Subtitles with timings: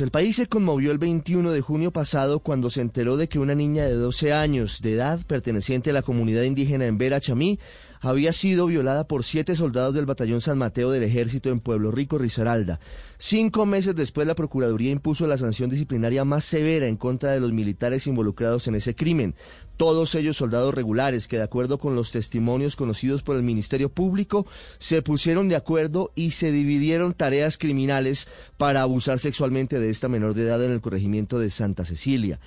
[0.00, 3.54] El país se conmovió el 21 de junio pasado cuando se enteró de que una
[3.54, 7.58] niña de 12 años de edad, perteneciente a la comunidad indígena en Vera Chamí,
[8.00, 12.18] había sido violada por siete soldados del batallón San Mateo del Ejército en Pueblo Rico,
[12.18, 12.80] Risaralda.
[13.18, 17.52] Cinco meses después, la Procuraduría impuso la sanción disciplinaria más severa en contra de los
[17.52, 19.34] militares involucrados en ese crimen.
[19.76, 24.46] Todos ellos soldados regulares que, de acuerdo con los testimonios conocidos por el Ministerio Público,
[24.78, 30.34] se pusieron de acuerdo y se dividieron tareas criminales para abusar sexualmente de esta menor
[30.34, 32.40] de edad en el corregimiento de Santa Cecilia.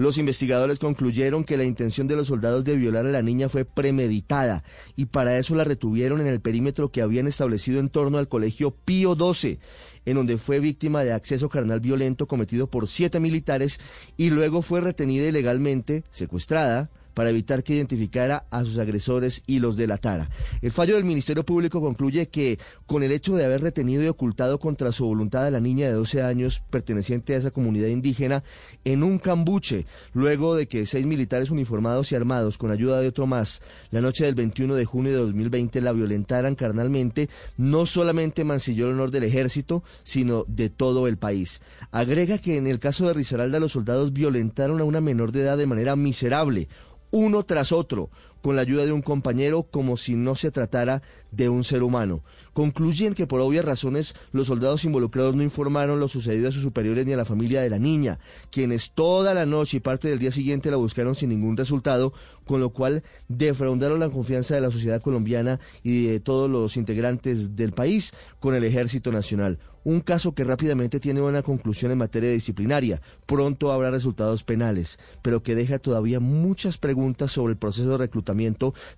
[0.00, 3.66] Los investigadores concluyeron que la intención de los soldados de violar a la niña fue
[3.66, 4.64] premeditada
[4.96, 8.70] y para eso la retuvieron en el perímetro que habían establecido en torno al colegio
[8.70, 9.58] Pío XII,
[10.06, 13.78] en donde fue víctima de acceso carnal violento cometido por siete militares
[14.16, 19.76] y luego fue retenida ilegalmente, secuestrada, para evitar que identificara a sus agresores y los
[19.76, 20.28] delatara.
[20.62, 24.58] El fallo del Ministerio Público concluye que con el hecho de haber retenido y ocultado
[24.58, 28.42] contra su voluntad a la niña de 12 años perteneciente a esa comunidad indígena
[28.84, 33.26] en un cambuche, luego de que seis militares uniformados y armados con ayuda de otro
[33.26, 38.86] más, la noche del 21 de junio de 2020 la violentaran carnalmente, no solamente mancilló
[38.86, 41.60] el honor del ejército, sino de todo el país.
[41.90, 45.58] Agrega que en el caso de Risaralda los soldados violentaron a una menor de edad
[45.58, 46.68] de manera miserable,
[47.10, 48.10] uno tras otro,
[48.42, 52.22] con la ayuda de un compañero como si no se tratara de un ser humano.
[52.52, 57.06] Concluyen que por obvias razones los soldados involucrados no informaron lo sucedido a sus superiores
[57.06, 58.18] ni a la familia de la niña,
[58.50, 62.12] quienes toda la noche y parte del día siguiente la buscaron sin ningún resultado,
[62.44, 67.54] con lo cual defraudaron la confianza de la sociedad colombiana y de todos los integrantes
[67.56, 69.58] del país con el Ejército Nacional.
[69.82, 73.00] Un caso que rápidamente tiene una conclusión en materia disciplinaria.
[73.24, 78.29] Pronto habrá resultados penales, pero que deja todavía muchas preguntas sobre el proceso de reclutamiento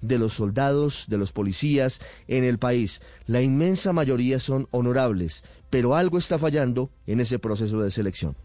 [0.01, 3.01] de los soldados, de los policías en el país.
[3.27, 8.37] La inmensa mayoría son honorables, pero algo está fallando en ese proceso de selección.